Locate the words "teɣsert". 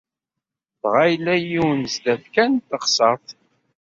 2.69-3.27